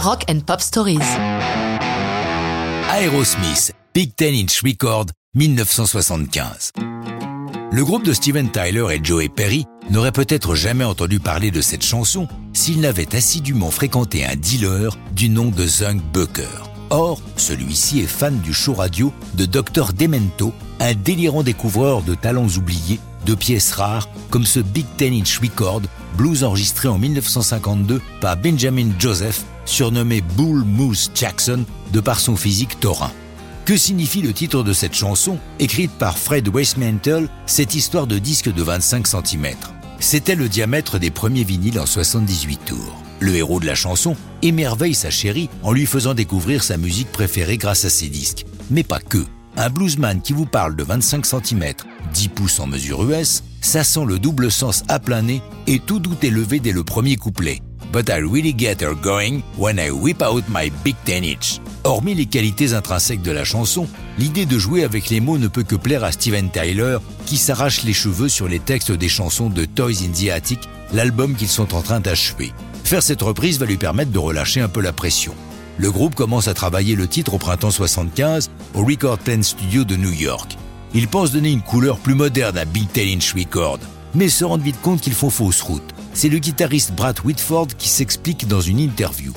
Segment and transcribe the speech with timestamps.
[0.00, 1.00] Rock and Pop Stories.
[2.88, 6.70] Aerosmith, Big Ten Inch Record, 1975.
[7.72, 11.84] Le groupe de Steven Tyler et Joey Perry n'aurait peut-être jamais entendu parler de cette
[11.84, 16.70] chanson s'il n'avait assidûment fréquenté un dealer du nom de Zunk Bucker.
[16.90, 22.48] Or, celui-ci est fan du show radio de Dr Demento, un délirant découvreur de talents
[22.56, 25.82] oubliés, de pièces rares, comme ce Big Ten Inch Record,
[26.16, 32.80] blues enregistré en 1952 par Benjamin Joseph, surnommé Bull Moose Jackson de par son physique
[32.80, 33.12] taurin.
[33.64, 38.52] Que signifie le titre de cette chanson, écrite par Fred Westmantle, cette histoire de disque
[38.52, 39.54] de 25 cm
[40.00, 43.02] C'était le diamètre des premiers vinyles en 78 tours.
[43.20, 47.58] Le héros de la chanson émerveille sa chérie en lui faisant découvrir sa musique préférée
[47.58, 48.46] grâce à ses disques.
[48.70, 49.24] Mais pas que.
[49.60, 51.64] Un bluesman qui vous parle de 25 cm,
[52.14, 55.98] 10 pouces en mesure US, ça sent le double sens à plein nez et tout
[55.98, 57.60] doute est levé dès le premier couplet.
[57.92, 61.60] But I really get her going when I whip out my big ten inch.
[61.82, 65.64] Hormis les qualités intrinsèques de la chanson, l'idée de jouer avec les mots ne peut
[65.64, 69.64] que plaire à Steven Tyler, qui s'arrache les cheveux sur les textes des chansons de
[69.64, 72.52] Toys in the Attic, l'album qu'ils sont en train d'achever.
[72.84, 75.34] Faire cette reprise va lui permettre de relâcher un peu la pression.
[75.80, 79.94] Le groupe commence à travailler le titre au printemps 75 au Record Ten Studio de
[79.94, 80.58] New York.
[80.92, 83.78] Ils pensent donner une couleur plus moderne à Big Ten Inch Record,
[84.12, 85.94] mais se rendent vite compte qu'ils font fausse route.
[86.14, 89.32] C'est le guitariste Brad Whitford qui s'explique dans une interview.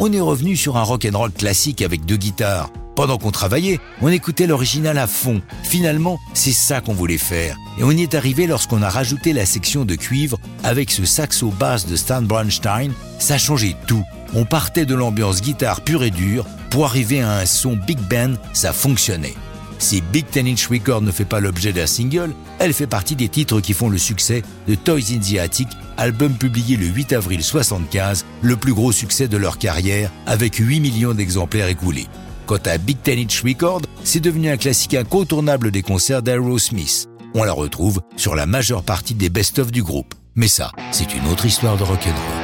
[0.00, 2.70] On est revenu sur un rock'n'roll classique avec deux guitares.
[2.94, 5.42] Pendant qu'on travaillait, on écoutait l'original à fond.
[5.64, 7.56] Finalement, c'est ça qu'on voulait faire.
[7.78, 11.48] Et on y est arrivé lorsqu'on a rajouté la section de cuivre avec ce saxo
[11.50, 12.90] basse de Stan Bronstein.
[13.18, 14.04] Ça changeait tout.
[14.34, 18.34] On partait de l'ambiance guitare pure et dure pour arriver à un son big band,
[18.52, 19.34] ça fonctionnait.
[19.78, 23.28] Si Big Ten Inch Record ne fait pas l'objet d'un single, elle fait partie des
[23.28, 27.42] titres qui font le succès de Toys in the Attic, album publié le 8 avril
[27.42, 32.08] 75, le plus gros succès de leur carrière avec 8 millions d'exemplaires écoulés.
[32.46, 37.08] Quant à Big Ten Inch Record, c'est devenu un classique incontournable des concerts d'Aerosmith.
[37.34, 40.14] On la retrouve sur la majeure partie des best-of du groupe.
[40.34, 42.43] Mais ça, c'est une autre histoire de rock'n'roll.